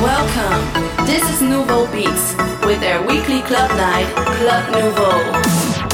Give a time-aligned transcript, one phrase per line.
[0.00, 0.62] Welcome.
[1.06, 5.91] This is Nouveau Beats with their weekly club night, Club Nouveau.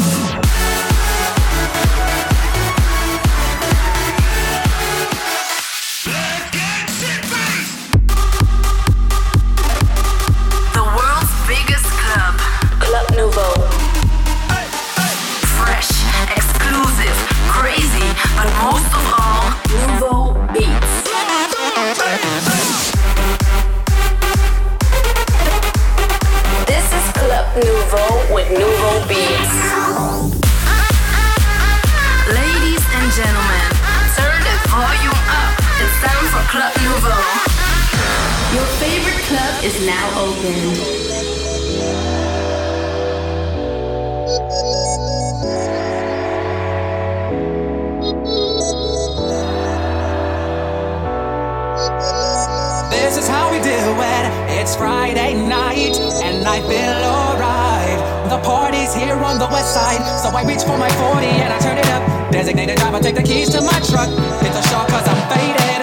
[56.68, 57.98] Feel alright.
[58.28, 61.58] The party's here on the west side, so I reach for my 40 and I
[61.58, 62.30] turn it up.
[62.30, 64.10] Designated driver, take the keys to my truck.
[64.44, 65.77] Hit the shop cause I'm faded.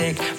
[0.00, 0.29] Motion,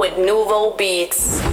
[0.00, 1.49] with Nouveau Beats.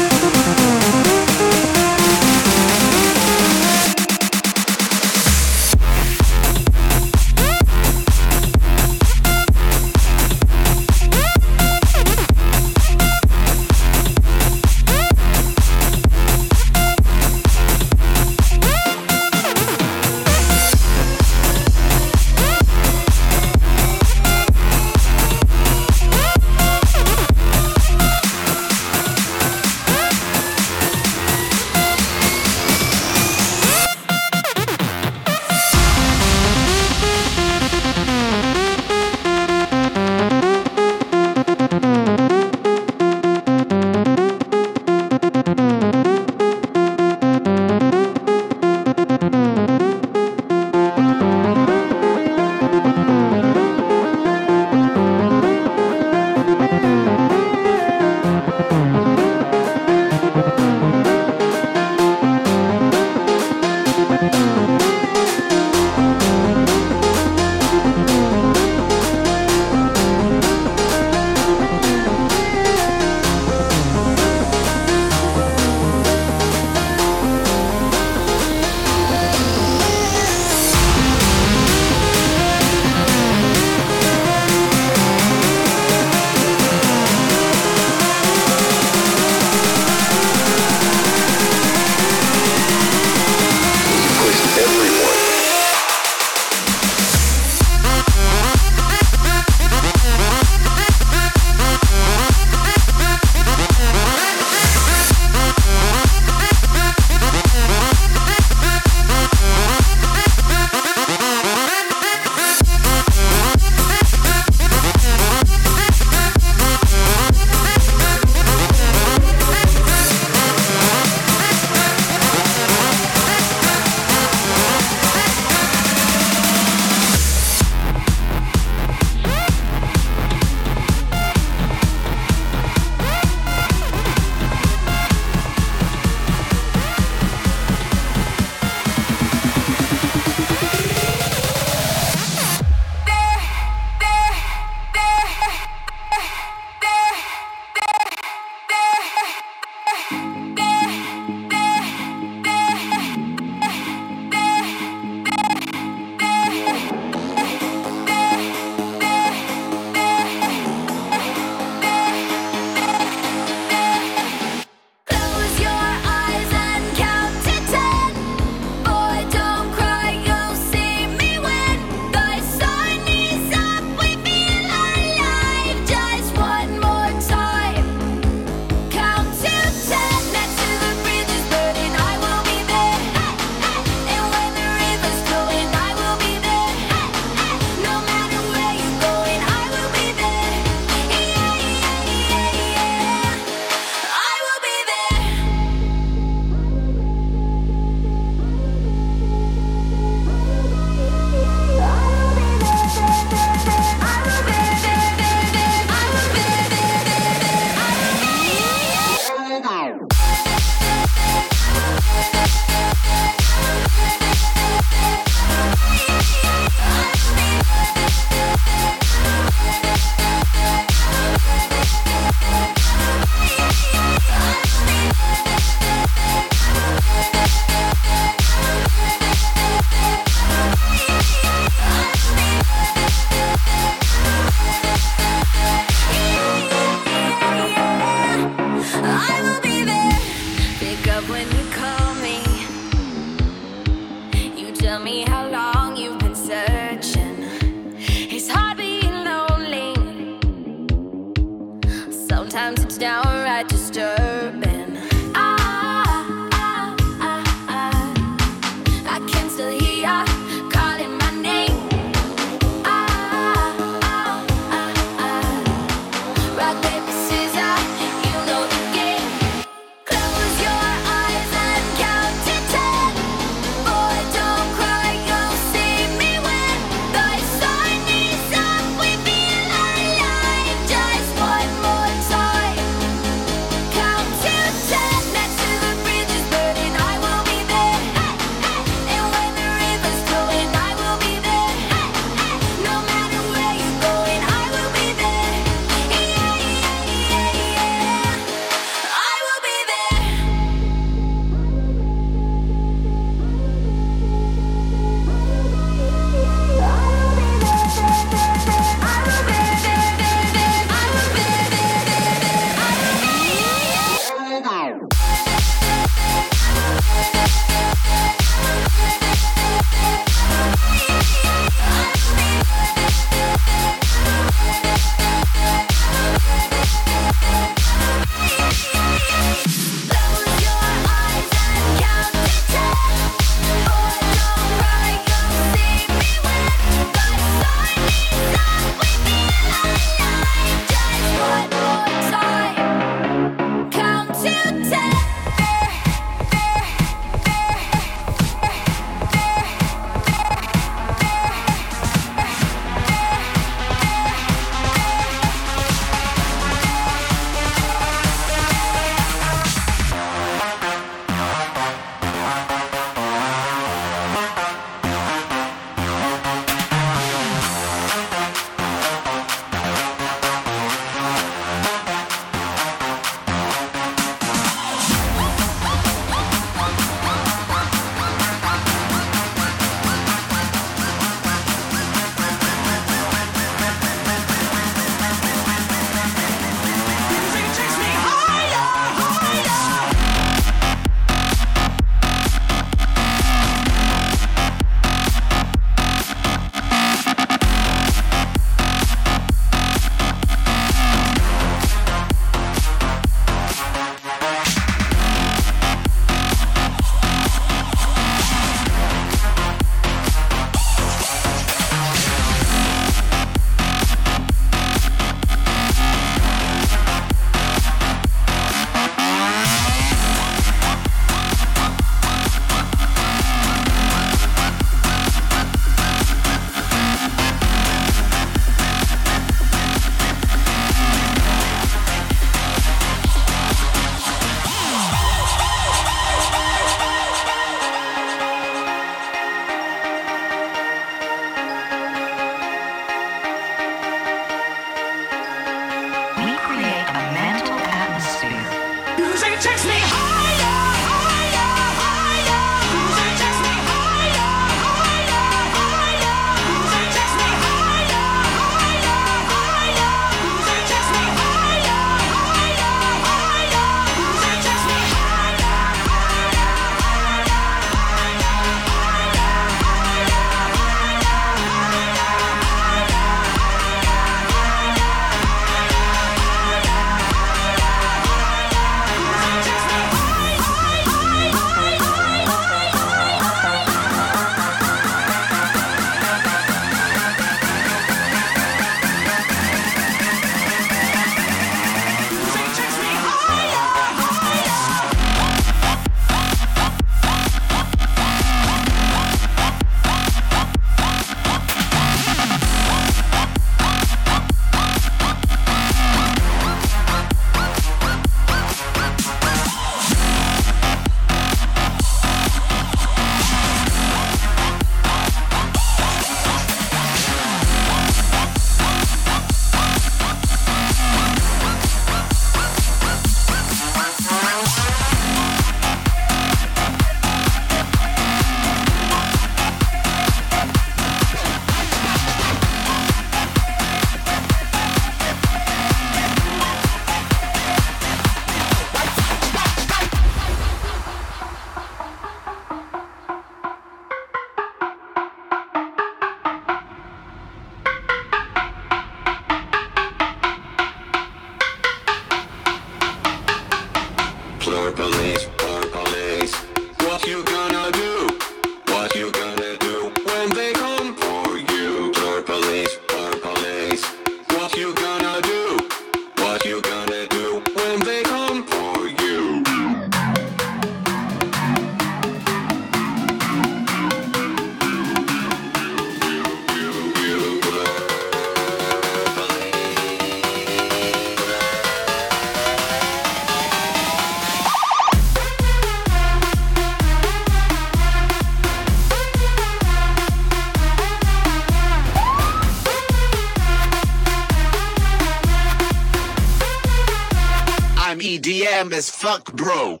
[598.92, 600.00] As fuck, bro.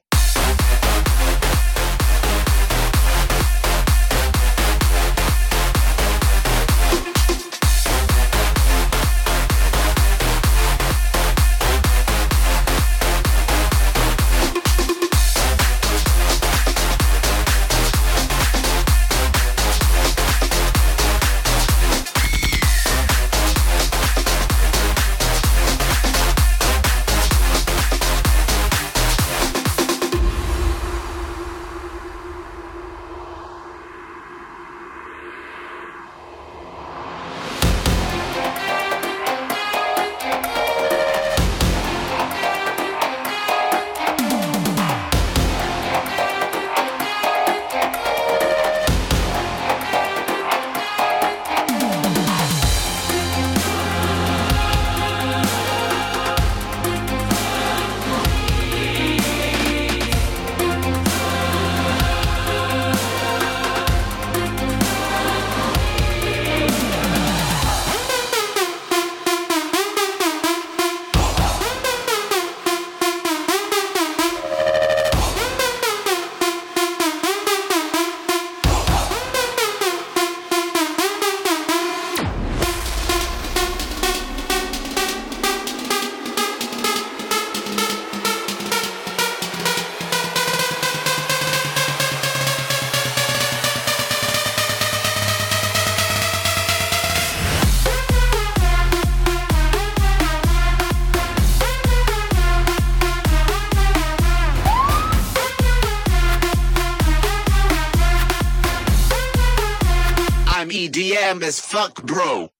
[111.28, 112.50] As fuck, bro.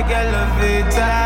[0.00, 1.19] like elevator.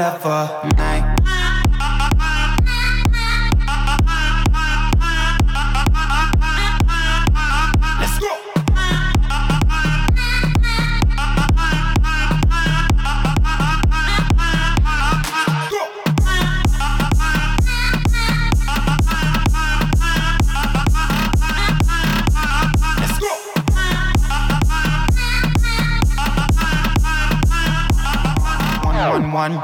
[0.00, 0.18] Never.
[0.18, 0.89] for.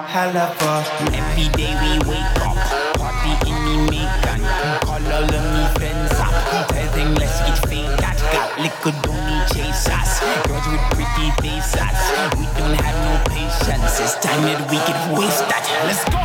[0.05, 0.75] Hell of a
[1.17, 2.57] Every day we wake up,
[3.01, 4.41] party in the Macon.
[4.85, 6.35] Call all of me friends up.
[6.69, 7.97] Tell them let's get fake.
[8.01, 10.21] That got liquor, don't need chase us.
[10.47, 11.99] Girls with pretty faces.
[12.37, 14.01] We don't have no patience.
[14.01, 15.65] It's time that we get wasted.
[15.89, 16.21] Let's go.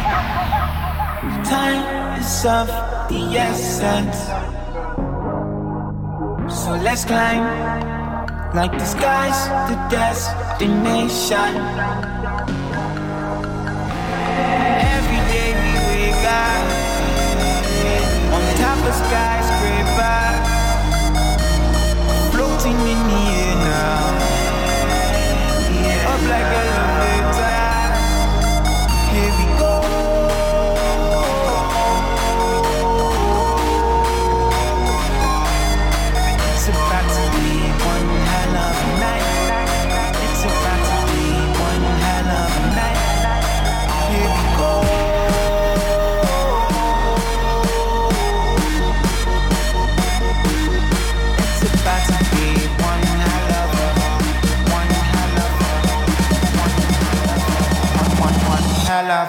[1.47, 2.67] time is of
[3.09, 4.19] the essence.
[6.51, 7.43] So let's climb
[8.53, 11.51] like the sky's the destination.
[18.79, 20.27] Skyscraper,
[22.31, 24.40] floating in the air now.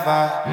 [0.05, 0.52] Never.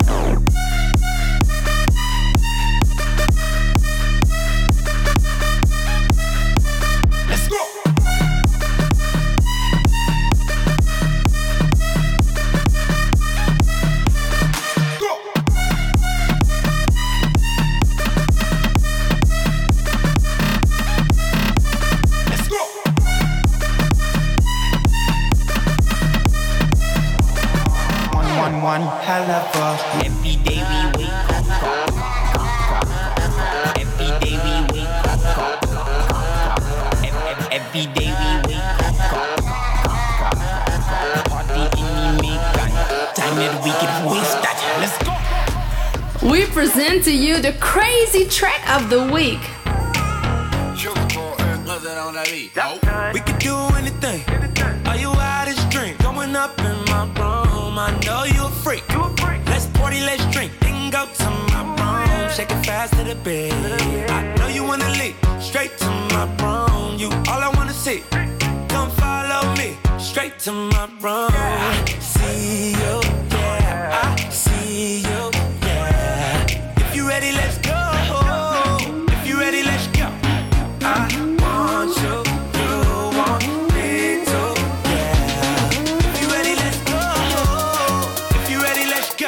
[48.29, 49.39] Track of the week.
[53.13, 54.21] We could do anything.
[54.85, 55.97] Are you out this drink?
[55.99, 57.79] Going up in my room.
[57.79, 58.83] I know you a freak.
[59.47, 60.51] Let's party, let's drink.
[60.59, 62.29] Then go to my room.
[62.31, 63.68] Shake it fast to the bed.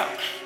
[0.02, 0.41] Аллилуйя!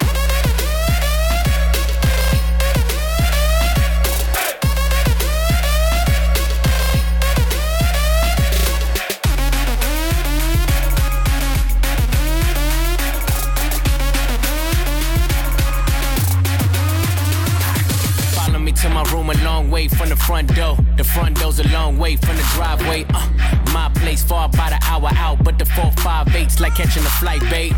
[20.26, 20.76] Front door.
[20.97, 23.05] The front door's a long way from the driveway.
[23.13, 23.30] Uh,
[23.73, 27.13] my place far by the hour out, but the four five eight's like catching a
[27.21, 27.73] flight, babe.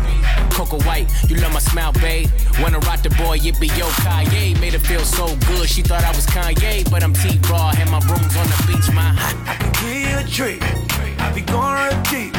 [0.50, 2.28] Coco White, you love my smile, babe.
[2.60, 4.58] Wanna rock the boy, it be yo Kanye.
[4.60, 7.90] Made her feel so good, she thought I was Kanye, but I'm T Raw, and
[7.90, 9.12] my room's on the beach, my.
[9.46, 10.62] I can give you a treat.
[11.20, 12.34] I be going real deep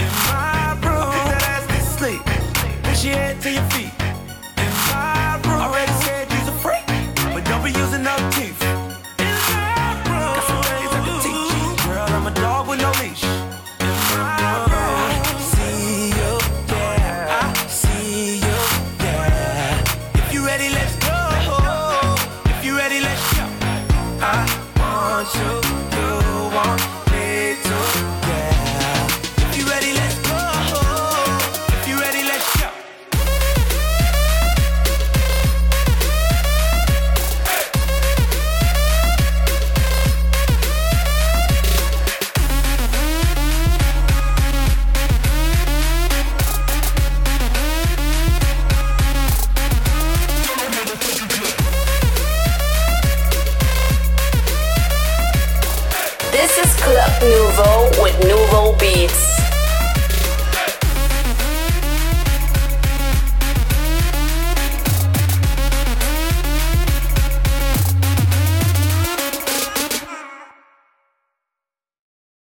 [0.00, 1.12] in my room.
[1.12, 2.22] Put that ass to sleep.
[2.84, 3.92] Push your head to your feet.
[4.56, 5.60] In my room.
[5.60, 6.86] Already said you's a freak,
[7.34, 8.51] but don't be using no teeth.